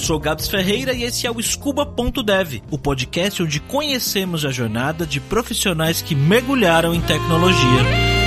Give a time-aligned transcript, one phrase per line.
[0.00, 5.20] sou Gabs Ferreira e esse é o Scuba.dev, o podcast onde conhecemos a jornada de
[5.20, 8.20] profissionais que mergulharam em tecnologia.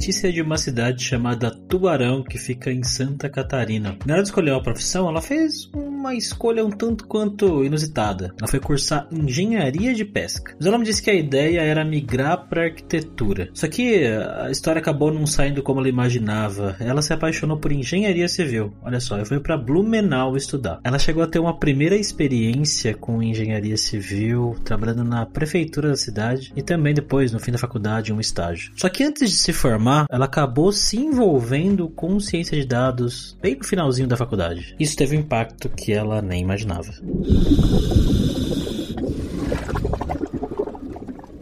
[0.00, 3.98] Letícia é de uma cidade chamada Tubarão, que fica em Santa Catarina.
[4.06, 5.68] Na hora de escolher uma profissão, ela fez
[6.00, 8.34] uma escolha um tanto quanto inusitada.
[8.38, 10.54] Ela foi cursar engenharia de pesca.
[10.58, 13.50] Mas ela me disse que a ideia era migrar para arquitetura.
[13.52, 16.74] Só que a história acabou não saindo como ela imaginava.
[16.80, 18.72] Ela se apaixonou por engenharia civil.
[18.82, 20.80] Olha só, eu fui para Blumenau estudar.
[20.82, 26.52] Ela chegou a ter uma primeira experiência com engenharia civil, trabalhando na prefeitura da cidade
[26.56, 28.72] e também depois, no fim da faculdade, um estágio.
[28.74, 33.56] Só que antes de se formar, ela acabou se envolvendo com ciência de dados bem
[33.56, 34.74] no finalzinho da faculdade.
[34.80, 36.92] Isso teve um impacto que ela nem imaginava.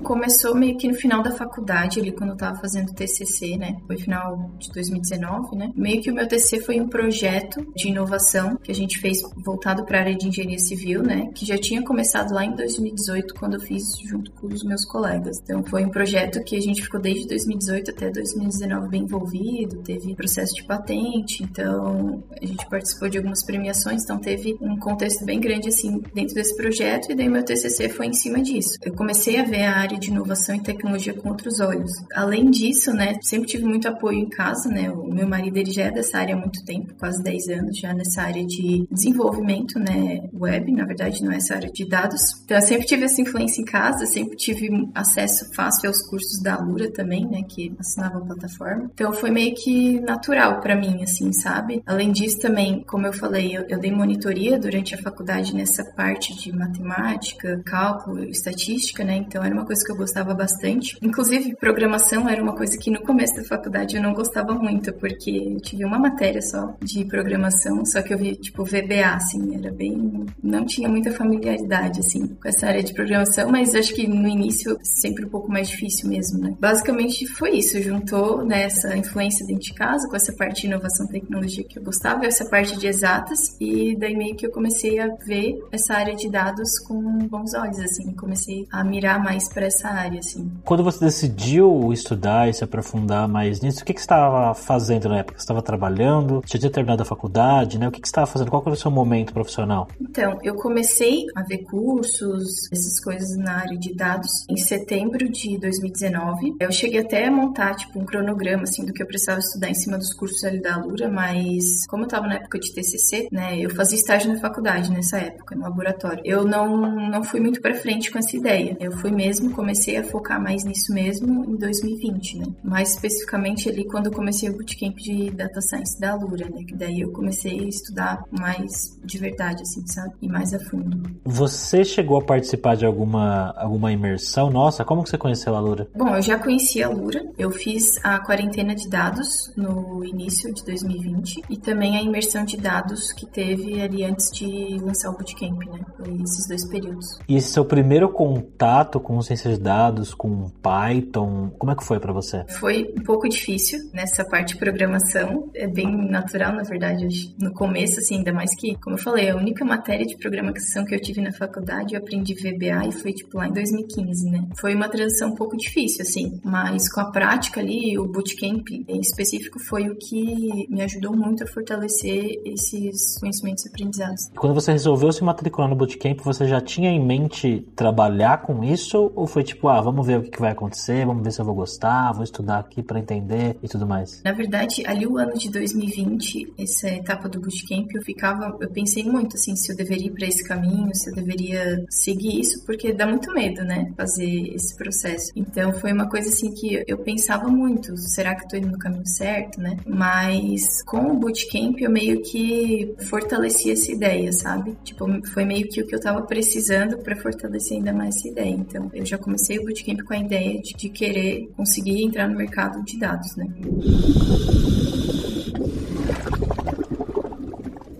[0.08, 3.76] Começou meio que no final da faculdade, ali quando eu tava fazendo TCC, né?
[3.86, 5.70] Foi final de 2019, né?
[5.76, 9.84] Meio que o meu TCC foi um projeto de inovação que a gente fez voltado
[9.84, 11.30] para a área de engenharia civil, né?
[11.34, 15.38] Que já tinha começado lá em 2018, quando eu fiz junto com os meus colegas.
[15.42, 20.14] Então foi um projeto que a gente ficou desde 2018 até 2019 bem envolvido, teve
[20.14, 25.38] processo de patente, então a gente participou de algumas premiações, então teve um contexto bem
[25.38, 28.78] grande assim dentro desse projeto e daí meu TCC foi em cima disso.
[28.82, 31.90] Eu comecei a ver a área de inovação e tecnologia com outros olhos.
[32.14, 35.84] Além disso, né, sempre tive muito apoio em casa, né, o meu marido ele já
[35.84, 40.28] é dessa área há muito tempo, quase 10 anos já nessa área de desenvolvimento, né,
[40.32, 42.20] web, na verdade não é essa área de dados.
[42.44, 46.54] Então eu sempre tive essa influência em casa, sempre tive acesso fácil aos cursos da
[46.54, 48.90] Alura também, né, que assinava a plataforma.
[48.94, 51.82] Então foi meio que natural para mim, assim, sabe?
[51.86, 56.36] Além disso também, como eu falei, eu, eu dei monitoria durante a faculdade nessa parte
[56.36, 59.16] de matemática, cálculo, estatística, né?
[59.16, 60.98] Então era uma coisa que eu gostava bastante.
[61.00, 65.30] Inclusive, programação era uma coisa que no começo da faculdade eu não gostava muito, porque
[65.30, 69.72] eu tive uma matéria só de programação, só que eu vi, tipo, VBA, assim, era
[69.72, 70.26] bem.
[70.42, 74.76] Não tinha muita familiaridade, assim, com essa área de programação, mas acho que no início
[74.82, 76.54] sempre um pouco mais difícil mesmo, né?
[76.58, 81.10] Basicamente foi isso, juntou né, influência dentro de casa com essa parte de inovação e
[81.10, 85.08] tecnologia que eu gostava, essa parte de exatas, e daí meio que eu comecei a
[85.26, 89.77] ver essa área de dados com bons olhos, assim, comecei a mirar mais para essa
[89.86, 90.50] área, assim.
[90.64, 95.08] Quando você decidiu estudar e se aprofundar mais nisso, o que, que você estava fazendo
[95.08, 95.38] na época?
[95.38, 96.42] Você estava trabalhando?
[96.44, 97.86] Você tinha terminado a faculdade, né?
[97.88, 98.50] O que, que você estava fazendo?
[98.50, 99.88] Qual era o seu momento profissional?
[100.00, 105.58] Então, eu comecei a ver cursos, essas coisas na área de dados em setembro de
[105.58, 106.56] 2019.
[106.58, 109.74] Eu cheguei até a montar, tipo, um cronograma, assim, do que eu precisava estudar em
[109.74, 113.58] cima dos cursos ali da Alura, mas como eu estava na época de TCC, né,
[113.58, 116.22] eu fazia estágio na faculdade nessa época, no laboratório.
[116.24, 116.76] Eu não,
[117.10, 118.76] não fui muito para frente com essa ideia.
[118.80, 122.46] Eu fui mesmo comecei a focar mais nisso mesmo em 2020, né?
[122.64, 126.64] Mais especificamente ali quando eu comecei o bootcamp de Data Science da Alura, né?
[126.66, 130.14] Que daí eu comecei a estudar mais de verdade, assim, sabe?
[130.22, 131.02] E mais a fundo.
[131.22, 134.50] Você chegou a participar de alguma, alguma imersão?
[134.50, 135.86] Nossa, como que você conheceu a Alura?
[135.94, 137.22] Bom, eu já conheci a Alura.
[137.36, 142.56] Eu fiz a quarentena de dados no início de 2020 e também a imersão de
[142.56, 145.80] dados que teve ali antes de lançar o bootcamp, né?
[145.98, 147.18] Foi esses dois períodos.
[147.28, 151.50] E seu primeiro contato com ciência de dados com Python?
[151.58, 152.44] Como é que foi para você?
[152.58, 155.50] Foi um pouco difícil nessa parte de programação.
[155.54, 159.36] É bem natural, na verdade, no começo, assim, ainda mais que, como eu falei, a
[159.36, 163.36] única matéria de programação que eu tive na faculdade, eu aprendi VBA e foi, tipo,
[163.36, 164.46] lá em 2015, né?
[164.60, 169.00] Foi uma transição um pouco difícil, assim, mas com a prática ali, o bootcamp em
[169.00, 174.30] específico foi o que me ajudou muito a fortalecer esses conhecimentos aprendizados.
[174.36, 179.12] Quando você resolveu se matricular no bootcamp, você já tinha em mente trabalhar com isso
[179.14, 181.54] ou foi tipo, ah, vamos ver o que vai acontecer, vamos ver se eu vou
[181.54, 184.22] gostar, vou estudar aqui para entender e tudo mais?
[184.24, 189.04] Na verdade, ali o ano de 2020, essa etapa do bootcamp, eu ficava, eu pensei
[189.04, 192.92] muito assim, se eu deveria ir para esse caminho, se eu deveria seguir isso, porque
[192.92, 195.32] dá muito medo, né, fazer esse processo.
[195.34, 198.78] Então foi uma coisa assim que eu pensava muito, será que eu tô indo no
[198.78, 199.76] caminho certo, né?
[199.86, 204.76] Mas com o bootcamp eu meio que fortaleci essa ideia, sabe?
[204.84, 208.50] Tipo, foi meio que o que eu tava precisando para fortalecer ainda mais essa ideia.
[208.50, 212.36] Então, eu já comecei o bootcamp com a ideia de, de querer conseguir entrar no
[212.38, 213.46] mercado de dados, né?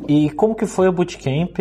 [0.08, 1.58] E como que foi o bootcamp,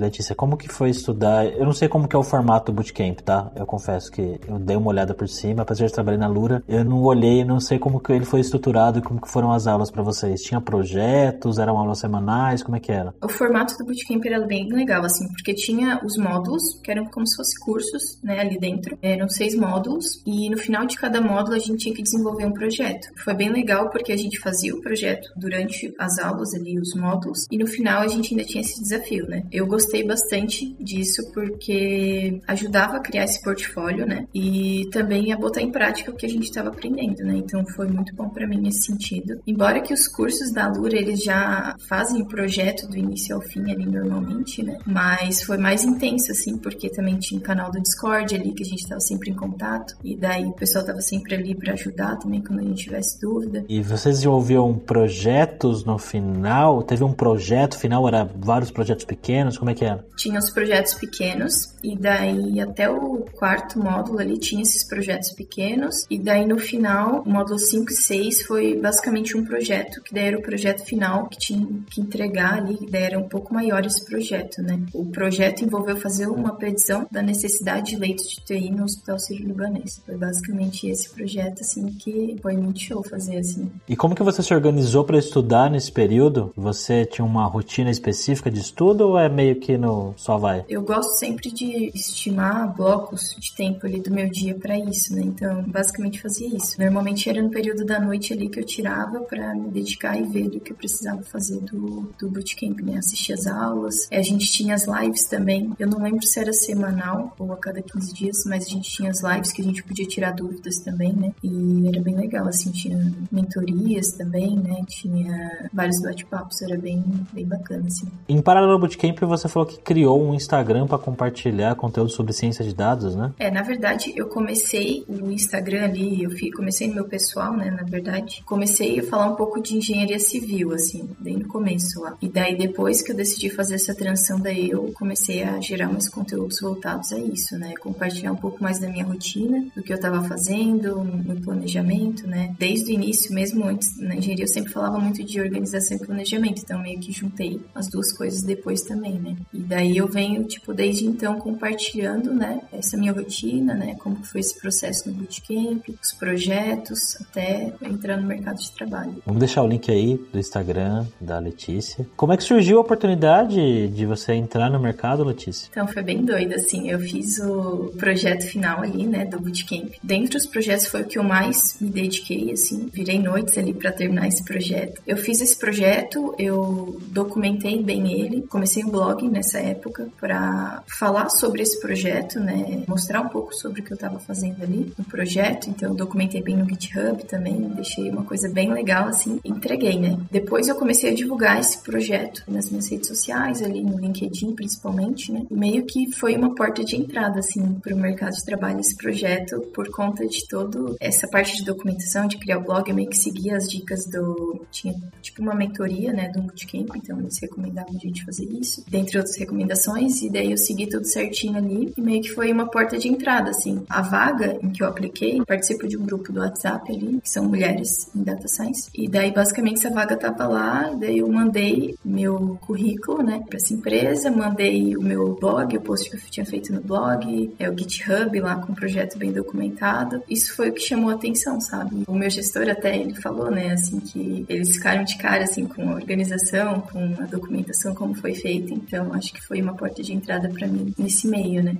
[0.00, 0.34] Letícia?
[0.34, 1.46] Como que foi estudar?
[1.46, 3.52] Eu não sei como que é o formato do bootcamp, tá?
[3.54, 6.84] Eu confesso que eu dei uma olhada por cima, apesar de trabalhar na Lura, eu
[6.84, 9.92] não olhei, não sei como que ele foi estruturado e como que foram as aulas
[9.92, 10.42] para vocês.
[10.42, 13.14] Tinha projetos, eram aulas semanais, como é que era?
[13.22, 17.24] O formato do bootcamp era bem legal, assim, porque tinha os módulos, que eram como
[17.24, 18.98] se fossem cursos, né, ali dentro.
[19.00, 22.52] Eram seis módulos, e no final de cada módulo a gente tinha que desenvolver um
[22.52, 23.06] projeto.
[23.22, 27.46] Foi bem legal porque a gente fazia o projeto durante as aulas ali, os módulos,
[27.52, 29.44] e no final a gente ainda tinha esse desafio, né?
[29.50, 34.26] Eu gostei bastante disso porque ajudava a criar esse portfólio, né?
[34.34, 37.36] E também a botar em prática o que a gente estava aprendendo, né?
[37.36, 39.40] Então foi muito bom para mim nesse sentido.
[39.46, 43.70] Embora que os cursos da Lura eles já fazem o projeto do início ao fim
[43.70, 44.78] ali normalmente, né?
[44.86, 48.66] Mas foi mais intenso assim, porque também tinha um canal do Discord ali que a
[48.66, 52.42] gente estava sempre em contato e daí o pessoal estava sempre ali para ajudar também
[52.42, 53.64] quando a gente tivesse dúvida.
[53.68, 56.82] E vocês desenvolviam projetos no final?
[56.82, 60.04] Teve um projeto final, era vários projetos pequenos, como é que era?
[60.16, 66.04] Tinha os projetos pequenos e daí até o quarto módulo ali tinha esses projetos pequenos
[66.10, 70.26] e daí no final, o módulo 5 e 6 foi basicamente um projeto, que daí
[70.26, 73.84] era o projeto final que tinha que entregar ali, que daí era um pouco maior
[73.84, 74.80] esse projeto, né?
[74.92, 80.02] O projeto envolveu fazer uma predição da necessidade de leitos de TI no Hospital Sírio-Libanês.
[80.04, 83.70] Foi basicamente esse projeto, assim, que foi muito show fazer, assim.
[83.88, 86.52] E como que você se organizou para estudar nesse período?
[86.56, 90.64] Você tinha uma rotina específica de estudo ou é meio que no só vai?
[90.68, 95.22] Eu gosto sempre de estimar blocos de tempo ali do meu dia para isso, né?
[95.24, 96.80] Então, basicamente fazia isso.
[96.80, 100.46] Normalmente era no período da noite ali que eu tirava para me dedicar e ver
[100.46, 102.98] o que eu precisava fazer do, do bootcamp, né?
[102.98, 104.08] Assistir as aulas.
[104.10, 105.72] A gente tinha as lives também.
[105.78, 109.10] Eu não lembro se era semanal ou a cada 15 dias, mas a gente tinha
[109.10, 111.32] as lives que a gente podia tirar dúvidas também, né?
[111.42, 114.82] E era bem legal, assim, tinha mentorias também, né?
[114.88, 117.02] Tinha vários bate-papos, era bem,
[117.32, 118.06] bem bacana, assim.
[118.28, 122.64] Em paralelo ao Bootcamp, você falou que criou um Instagram para compartilhar conteúdo sobre ciência
[122.64, 123.32] de dados, né?
[123.38, 127.82] É, na verdade, eu comecei o Instagram ali, eu comecei no meu pessoal, né, na
[127.82, 128.42] verdade.
[128.46, 132.16] Comecei a falar um pouco de engenharia civil, assim, bem no começo lá.
[132.20, 136.08] E daí, depois que eu decidi fazer essa transição, daí eu comecei a gerar mais
[136.08, 137.74] conteúdos voltados a isso, né?
[137.80, 142.54] Compartilhar um pouco mais da minha rotina, do que eu estava fazendo, no planejamento, né?
[142.58, 146.62] Desde o início, mesmo antes na engenharia, eu sempre falava muito de organização e planejamento,
[146.62, 147.43] então meio que juntei
[147.74, 149.36] as duas coisas depois também, né?
[149.52, 154.40] E daí eu venho, tipo, desde então compartilhando, né, essa minha rotina, né, como foi
[154.40, 159.22] esse processo no bootcamp, os projetos, até entrar no mercado de trabalho.
[159.24, 162.06] Vamos deixar o link aí do Instagram da Letícia.
[162.16, 165.68] Como é que surgiu a oportunidade de você entrar no mercado, Letícia?
[165.70, 169.94] Então foi bem doido, assim, eu fiz o projeto final ali, né, do bootcamp.
[170.02, 173.92] Dentre os projetos foi o que eu mais me dediquei, assim, virei noites ali para
[173.92, 175.00] terminar esse projeto.
[175.06, 181.28] Eu fiz esse projeto, eu documentei bem ele, comecei um blog nessa época para falar
[181.28, 185.04] sobre esse projeto, né, mostrar um pouco sobre o que eu estava fazendo ali no
[185.04, 185.68] projeto.
[185.68, 190.18] Então eu documentei bem no GitHub também, deixei uma coisa bem legal assim, entreguei, né.
[190.30, 195.32] Depois eu comecei a divulgar esse projeto nas minhas redes sociais, ali no LinkedIn principalmente,
[195.32, 195.44] né.
[195.50, 199.60] Meio que foi uma porta de entrada assim para o mercado de trabalho esse projeto
[199.74, 203.16] por conta de todo essa parte de documentação, de criar o blog, eu meio que
[203.16, 207.98] seguia as dicas do tinha tipo uma mentoria, né, do bootcamp, então eles recomendavam a
[207.98, 212.22] gente fazer isso, dentre outras recomendações, e daí eu segui tudo certinho ali e meio
[212.22, 213.84] que foi uma porta de entrada, assim.
[213.88, 217.44] A vaga em que eu apliquei, participo de um grupo do WhatsApp ali, que são
[217.44, 222.58] mulheres em Data Science, e daí basicamente essa vaga tava lá, daí eu mandei meu
[222.60, 226.72] currículo, né, pra essa empresa, mandei o meu blog, o post que eu tinha feito
[226.72, 230.22] no blog, é o GitHub lá com o projeto bem documentado.
[230.28, 232.04] Isso foi o que chamou a atenção, sabe?
[232.06, 235.90] O meu gestor até ele falou, né, assim, que eles ficaram de cara, assim, com
[235.90, 238.72] a organização, com a documentação, como foi feita.
[238.72, 241.76] Então, acho que foi uma porta de entrada para mim nesse meio, né?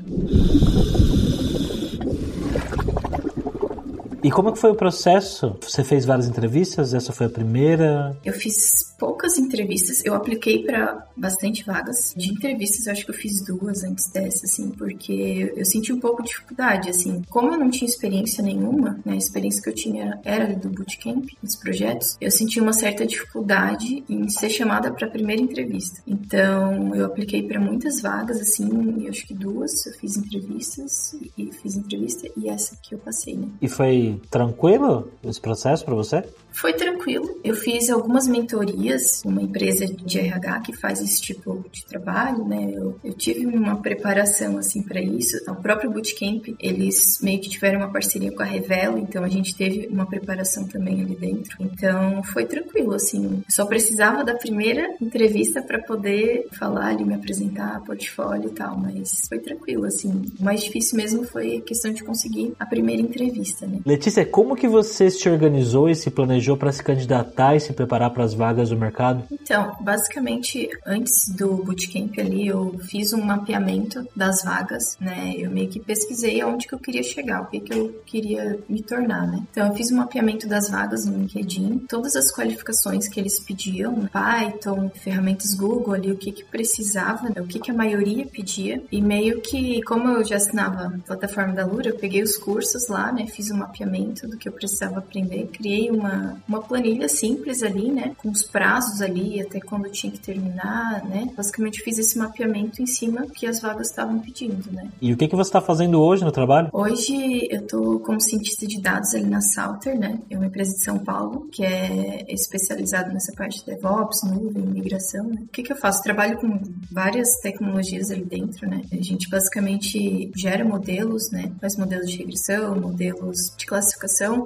[4.25, 5.55] E como é que foi o processo?
[5.61, 6.95] Você fez várias entrevistas?
[6.95, 8.17] Essa foi a primeira?
[8.25, 10.03] Eu fiz poucas entrevistas.
[10.03, 12.15] Eu apliquei para bastante vagas.
[12.17, 16.01] De entrevistas, eu acho que eu fiz duas antes dessa, assim, porque eu senti um
[16.01, 17.21] pouco de dificuldade, assim.
[17.29, 21.29] Como eu não tinha experiência nenhuma, né, a experiência que eu tinha era do bootcamp,
[21.43, 26.01] dos projetos, eu senti uma certa dificuldade em ser chamada para a primeira entrevista.
[26.07, 31.53] Então, eu apliquei para muitas vagas, assim, eu acho que duas eu fiz entrevistas e
[31.53, 33.49] fiz entrevista e essa que eu passei, né?
[33.61, 36.25] E foi Foi tranquilo esse processo para você?
[36.55, 37.41] Foi tranquilo.
[37.43, 42.71] Eu fiz algumas mentorias, uma empresa de RH que faz esse tipo de trabalho, né?
[42.73, 45.37] Eu, eu tive uma preparação assim para isso.
[45.49, 49.57] O próprio bootcamp, eles meio que tiveram uma parceria com a Revelo, então a gente
[49.57, 51.57] teve uma preparação também ali dentro.
[51.59, 53.43] Então foi tranquilo, assim.
[53.49, 59.27] só precisava da primeira entrevista para poder falar ali, me apresentar, portfólio e tal, mas
[59.29, 60.23] foi tranquilo, assim.
[60.39, 63.81] O mais difícil mesmo foi a questão de conseguir a primeira entrevista, né?
[63.85, 68.11] Letícia, como que você se organizou e se planejou para se candidatar e se preparar
[68.11, 69.25] para as vagas do mercado?
[69.31, 75.35] Então, basicamente, antes do bootcamp ali, eu fiz um mapeamento das vagas, né?
[75.37, 78.83] Eu meio que pesquisei aonde que eu queria chegar, o que que eu queria me
[78.83, 79.43] tornar, né?
[79.51, 84.09] Então, eu fiz um mapeamento das vagas no LinkedIn, todas as qualificações que eles pediam,
[84.13, 89.01] Python, ferramentas Google ali, o que que precisava, o que que a maioria pedia, e
[89.01, 93.11] meio que, como eu já assinava a plataforma da Lura, eu peguei os cursos lá,
[93.11, 93.27] né?
[93.27, 98.13] Fiz um mapeamento do que eu precisava aprender, criei uma uma, planilha simples ali, né?
[98.19, 101.29] Com os prazos ali, até quando tinha que terminar, né?
[101.37, 104.89] Basicamente fiz esse mapeamento em cima que as vagas estavam pedindo, né?
[105.01, 106.69] E o que, que você está fazendo hoje no trabalho?
[106.73, 110.19] Hoje eu tô como cientista de dados ali na Salter, né?
[110.31, 115.25] É uma empresa de São Paulo que é especializada nessa parte de DevOps, nuvem, migração,
[115.25, 115.43] né?
[115.43, 116.03] O que, que eu faço?
[116.05, 116.61] trabalho com
[116.93, 118.83] várias tecnologias ali dentro, né?
[118.93, 121.51] A gente basicamente gera modelos, né?
[121.61, 123.84] Faz modelos de regressão, modelos de classificação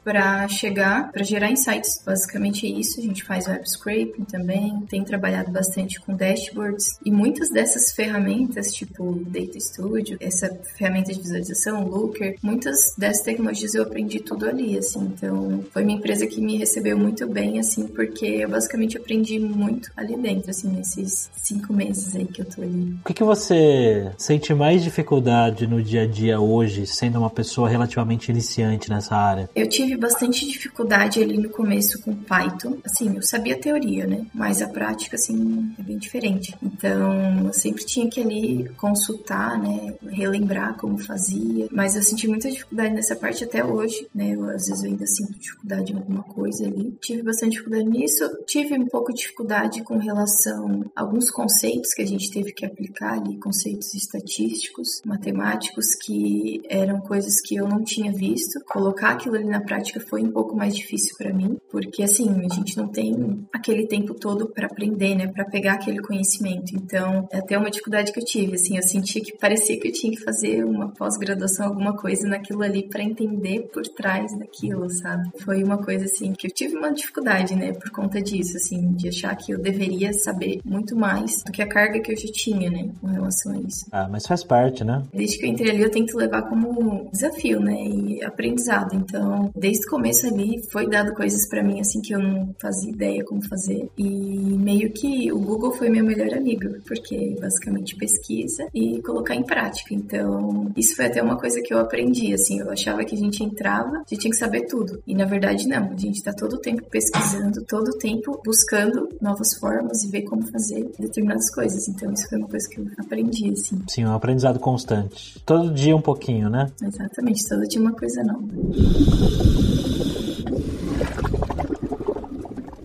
[0.02, 3.00] para chegar, para gerar insights basicamente é isso.
[3.00, 8.72] A gente faz web scraping também, tem trabalhado bastante com dashboards e muitas dessas ferramentas,
[8.72, 14.78] tipo Data Studio, essa ferramenta de visualização, Looker, muitas dessas tecnologias eu aprendi tudo ali,
[14.78, 15.00] assim.
[15.00, 19.90] Então, foi uma empresa que me recebeu muito bem, assim, porque eu basicamente aprendi muito
[19.96, 22.96] ali dentro, assim, nesses cinco meses aí que eu tô ali.
[23.00, 27.68] O que, que você sente mais dificuldade no dia a dia hoje, sendo uma pessoa
[27.68, 29.27] relativamente iniciante nessa área?
[29.54, 34.26] Eu tive bastante dificuldade ali no começo com Python, assim, eu sabia a teoria, né?
[34.34, 36.54] Mas a prática, assim, é bem diferente.
[36.62, 39.94] Então, eu sempre tinha que ali consultar, né?
[40.08, 41.68] Relembrar como fazia.
[41.70, 44.30] Mas eu senti muita dificuldade nessa parte até hoje, né?
[44.34, 46.96] Eu, às vezes eu ainda sinto dificuldade em alguma coisa ali.
[47.00, 48.24] Tive bastante dificuldade nisso.
[48.46, 52.64] Tive um pouco de dificuldade com relação a alguns conceitos que a gente teve que
[52.64, 58.60] aplicar ali, conceitos estatísticos, matemáticos, que eram coisas que eu não tinha visto.
[58.66, 62.54] Colocar aquilo ali na prática foi um pouco mais difícil para mim porque assim, a
[62.54, 66.74] gente não tem aquele tempo todo para aprender, né, para pegar aquele conhecimento.
[66.74, 69.92] Então, é até uma dificuldade que eu tive, assim, eu senti que parecia que eu
[69.92, 75.30] tinha que fazer uma pós-graduação, alguma coisa naquilo ali para entender por trás daquilo, sabe?
[75.44, 79.08] Foi uma coisa assim que eu tive uma dificuldade, né, por conta disso, assim, de
[79.08, 82.70] achar que eu deveria saber muito mais do que a carga que eu já tinha,
[82.70, 83.86] né, com relação a isso.
[83.92, 85.02] Ah, mas faz parte, né?
[85.12, 88.97] Desde que eu entrei ali, eu tento levar como desafio, né, e aprendizado.
[88.98, 92.90] Então, desde o começo ali foi dado coisas para mim assim que eu não fazia
[92.90, 93.88] ideia como fazer.
[93.96, 99.42] E meio que o Google foi meu melhor amigo, porque basicamente pesquisa e colocar em
[99.42, 99.94] prática.
[99.94, 103.42] Então, isso foi até uma coisa que eu aprendi, assim, eu achava que a gente
[103.42, 105.02] entrava, a gente tinha que saber tudo.
[105.06, 109.08] E na verdade não, a gente tá todo o tempo pesquisando, todo o tempo buscando
[109.20, 111.88] novas formas e ver como fazer determinadas coisas.
[111.88, 113.80] Então, isso foi uma coisa que eu aprendi, assim.
[113.88, 115.40] Sim, um aprendizado constante.
[115.44, 116.70] Todo dia um pouquinho, né?
[116.82, 118.46] Exatamente, todo dia uma coisa nova.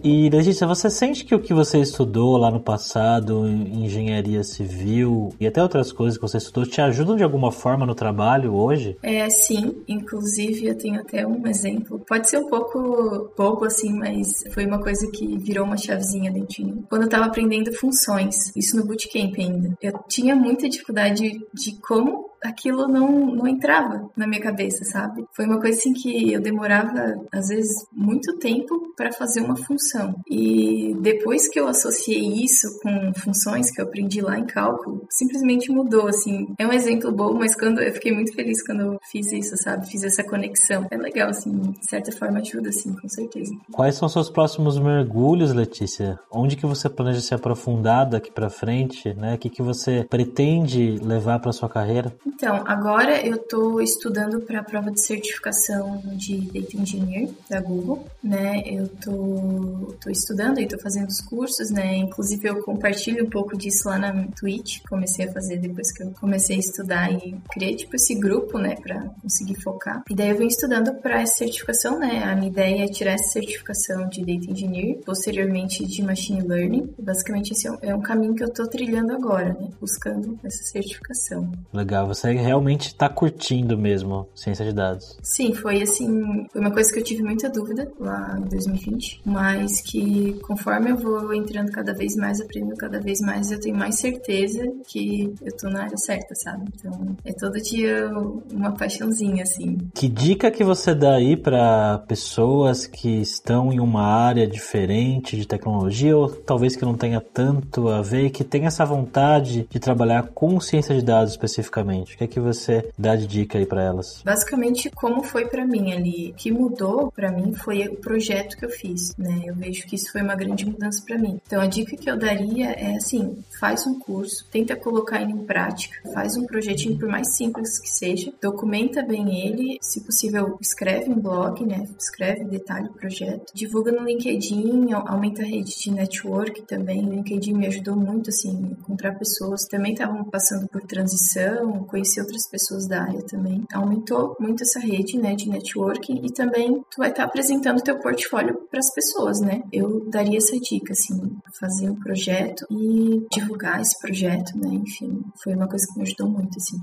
[0.03, 5.33] E Letícia, você sente que o que você estudou lá no passado, em engenharia civil
[5.39, 8.97] e até outras coisas que você estudou, te ajudam de alguma forma no trabalho hoje?
[9.01, 9.81] É, sim.
[9.87, 12.03] Inclusive, eu tenho até um exemplo.
[12.05, 16.49] Pode ser um pouco pouco assim, mas foi uma coisa que virou uma chavezinha dentro
[16.49, 16.83] de mim.
[16.89, 22.32] Quando eu tava aprendendo funções, isso no bootcamp ainda, eu tinha muita dificuldade de como
[22.43, 25.25] aquilo não, não entrava na minha cabeça, sabe?
[25.33, 30.15] Foi uma coisa assim que eu demorava, às vezes, muito tempo para fazer uma função.
[30.29, 35.71] E depois que eu associei isso com funções que eu aprendi lá em cálculo, simplesmente
[35.71, 36.47] mudou, assim.
[36.59, 39.89] É um exemplo bom, mas quando eu fiquei muito feliz quando eu fiz isso, sabe?
[39.89, 40.85] Fiz essa conexão.
[40.91, 43.53] É legal, assim, de certa forma ajuda, assim, com certeza.
[43.71, 46.19] Quais são seus próximos mergulhos, Letícia?
[46.31, 49.35] Onde que você planeja se aprofundar daqui para frente, né?
[49.35, 52.15] O que que você pretende levar para sua carreira?
[52.35, 58.05] Então, agora eu estou estudando para a prova de certificação de Data Engineer da Google,
[58.23, 58.63] né?
[58.65, 61.95] Eu tô estudando e tô fazendo os cursos, né?
[61.95, 66.11] Inclusive eu compartilho um pouco disso lá na Twitch, comecei a fazer depois que eu
[66.19, 70.03] comecei a estudar e criei tipo esse grupo, né, para conseguir focar.
[70.09, 72.23] E daí eu venho estudando para essa certificação, né?
[72.23, 76.93] A minha ideia é tirar essa certificação de Data Engineer, posteriormente de Machine Learning.
[76.99, 79.69] Basicamente esse é um, é um caminho que eu tô trilhando agora, né?
[79.79, 81.51] Buscando essa certificação.
[81.71, 85.17] Legal, você Você realmente está curtindo mesmo ciência de dados.
[85.21, 89.81] Sim, foi assim, foi uma coisa que eu tive muita dúvida lá em 2020, mas
[89.81, 93.99] que conforme eu vou entrando cada vez mais, aprendendo cada vez mais, eu tenho mais
[93.99, 96.63] certeza que eu tô na área certa, sabe?
[96.73, 98.09] Então, é todo dia
[98.53, 99.77] uma paixãozinha assim.
[99.93, 105.45] Que dica que você dá aí para pessoas que estão em uma área diferente de
[105.45, 109.77] tecnologia ou talvez que não tenha tanto a ver e que tem essa vontade de
[109.77, 112.02] trabalhar com ciência de dados especificamente?
[112.11, 114.21] O que é que você dá de dica aí para elas?
[114.23, 118.65] Basicamente, como foi para mim ali, o que mudou para mim foi o projeto que
[118.65, 119.43] eu fiz, né?
[119.45, 121.39] Eu vejo que isso foi uma grande mudança para mim.
[121.45, 125.45] Então, a dica que eu daria é assim, faz um curso, tenta colocar ele em
[125.45, 131.09] prática, faz um projetinho por mais simples que seja, documenta bem ele, se possível, escreve
[131.09, 131.87] um blog, né?
[131.99, 137.05] Escreve, detalhe o projeto, divulga no LinkedIn, aumenta a rede de network também.
[137.05, 142.21] O LinkedIn me ajudou muito assim, encontrar pessoas que também estavam passando por transição, conhecer
[142.21, 143.63] outras pessoas da área também.
[143.71, 148.67] Aumentou muito essa rede, né, de networking e também tu vai estar apresentando teu portfólio
[148.71, 149.61] para as pessoas, né?
[149.71, 154.73] Eu daria essa dica assim, fazer um projeto e divulgar esse projeto, né?
[154.73, 156.79] Enfim, foi uma coisa que me ajudou muito assim.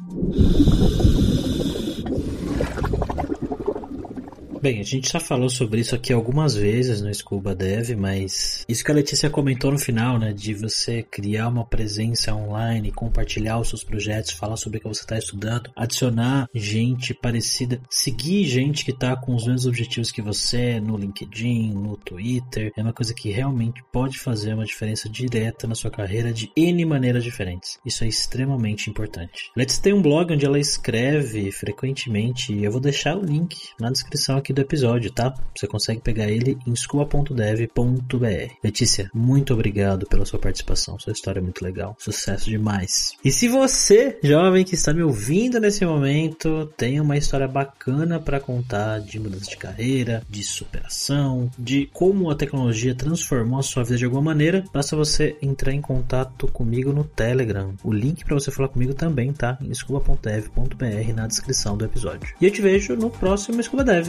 [4.62, 8.84] Bem, a gente já falou sobre isso aqui algumas vezes no Scuba Dev, mas isso
[8.84, 13.70] que a Letícia comentou no final, né, de você criar uma presença online, compartilhar os
[13.70, 18.90] seus projetos, falar sobre o que você está estudando, adicionar gente parecida, seguir gente que
[18.90, 23.30] está com os mesmos objetivos que você no LinkedIn, no Twitter, é uma coisa que
[23.30, 27.78] realmente pode fazer uma diferença direta na sua carreira de N maneiras diferentes.
[27.86, 29.50] Isso é extremamente importante.
[29.56, 34.36] Letícia tem um blog onde ela escreve frequentemente eu vou deixar o link na descrição
[34.36, 35.32] aqui aqui do episódio, tá?
[35.56, 38.54] Você consegue pegar ele em scuba.dev.br.
[38.62, 40.98] Letícia, muito obrigado pela sua participação.
[40.98, 41.96] Sua história é muito legal.
[41.98, 43.12] Sucesso demais.
[43.24, 48.40] E se você, jovem que está me ouvindo nesse momento, tem uma história bacana para
[48.40, 53.98] contar de mudança de carreira, de superação, de como a tecnologia transformou a sua vida
[53.98, 57.74] de alguma maneira, basta você entrar em contato comigo no Telegram.
[57.84, 62.34] O link para você falar comigo também tá em scuba.dev.br na descrição do episódio.
[62.40, 64.08] E eu te vejo no próximo Scuba Dev.